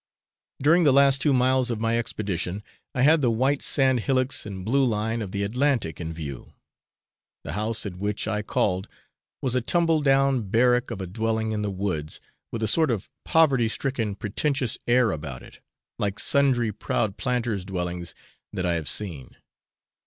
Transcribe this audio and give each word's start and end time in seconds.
During 0.59 0.83
the 0.83 0.91
last 0.91 1.21
two 1.21 1.31
miles 1.31 1.69
of 1.69 1.79
my 1.79 1.95
expedition, 1.95 2.63
I 2.95 3.03
had 3.03 3.21
the 3.21 3.29
white 3.29 3.61
sand 3.61 3.99
hillocks 3.99 4.47
and 4.47 4.65
blue 4.65 4.83
line 4.83 5.21
of 5.21 5.31
the 5.31 5.43
Atlantic 5.43 6.01
in 6.01 6.11
view. 6.11 6.53
The 7.43 7.51
house 7.51 7.85
at 7.85 7.97
which 7.97 8.27
I 8.27 8.41
called 8.41 8.87
was 9.43 9.53
a 9.53 9.61
tumble 9.61 10.01
down 10.01 10.49
barrack 10.49 10.89
of 10.89 11.01
a 11.01 11.05
dwelling 11.05 11.51
in 11.51 11.61
the 11.61 11.69
woods, 11.69 12.19
with 12.51 12.63
a 12.63 12.67
sort 12.67 12.89
of 12.89 13.11
poverty 13.25 13.67
stricken 13.67 14.15
pretentious 14.15 14.79
air 14.87 15.11
about 15.11 15.43
it, 15.43 15.59
like 15.99 16.17
sundry 16.17 16.71
'proud 16.71 17.17
planters' 17.17 17.63
dwellings 17.63 18.15
that 18.51 18.65
I 18.65 18.73
have 18.73 18.89
seen. 18.89 19.35